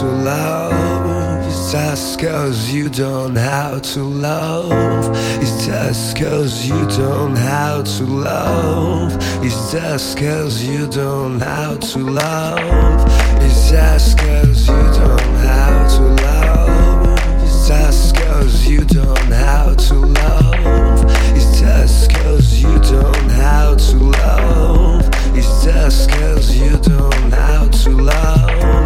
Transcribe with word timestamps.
to 0.00 0.04
love. 0.04 1.46
It's 1.46 1.72
just 1.72 2.20
cause 2.20 2.70
you 2.70 2.90
don't 2.90 3.34
have 3.34 3.80
to 3.94 4.02
love. 4.02 5.10
It's 5.40 5.64
just 5.64 6.18
cause 6.18 6.66
you 6.66 6.86
don't 6.88 7.36
have 7.36 7.84
to 7.96 8.04
love. 8.04 9.16
It's 9.42 9.72
just 9.72 10.18
cause 10.18 10.62
you 10.62 10.86
don't 10.88 11.40
have 11.40 11.80
to 11.80 11.98
love. 11.98 13.04
It's 13.42 13.70
just 13.70 14.18
cause 14.18 14.68
you 14.68 14.82
don't 15.00 15.34
have 15.48 15.88
to 15.96 16.02
love. 16.02 17.18
It's 17.42 17.68
just 17.68 18.16
cause 18.16 18.68
you 18.68 18.84
don't 18.84 19.32
have 19.32 19.76
to 19.88 19.94
love. 19.94 21.04
It's 21.34 21.58
just 21.58 22.10
cause 22.10 22.62
you 22.62 22.78
don't 22.80 23.30
have 23.30 23.78
to 23.78 23.96
love. 23.96 25.08
It's 25.34 25.64
just 25.64 26.10
cause 26.10 26.54
you 26.54 26.76
don't 26.76 27.32
have 27.32 27.70
to 27.82 27.90
love. 27.90 28.85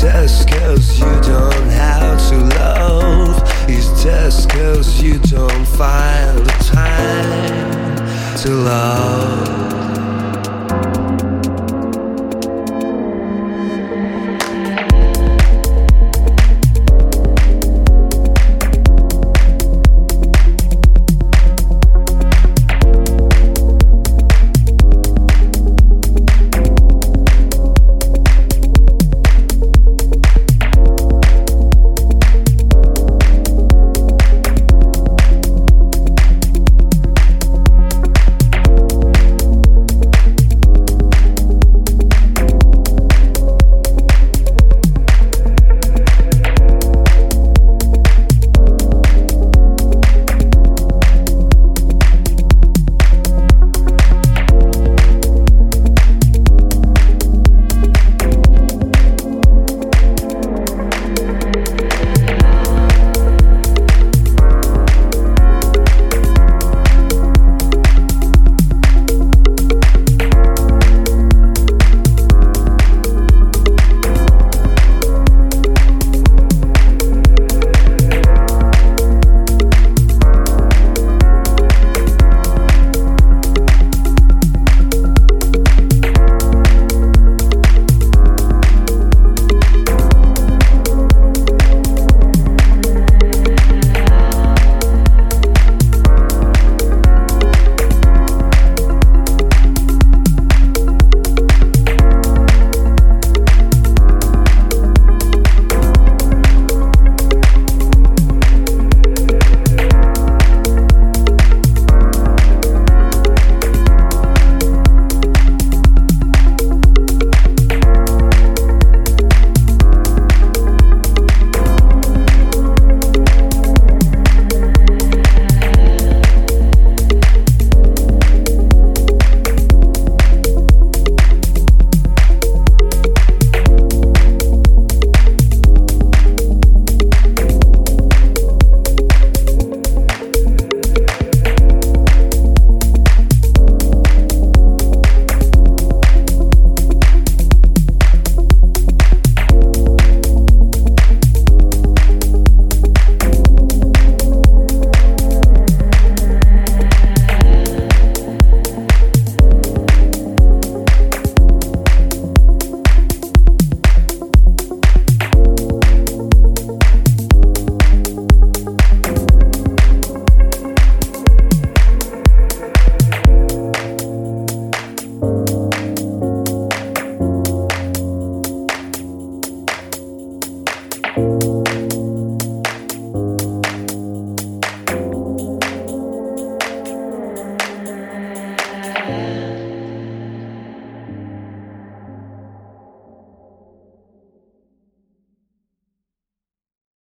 Just 0.00 0.48
cause 0.48 1.00
you 1.00 1.06
don't 1.22 1.70
have 1.70 2.20
to 2.28 2.36
love. 2.56 3.42
It's 3.68 4.00
just 4.00 4.48
cause 4.48 5.02
you 5.02 5.18
don't 5.18 5.66
find 5.66 6.38
the 6.38 6.52
time 6.72 8.36
to 8.36 8.50
love. 8.50 9.77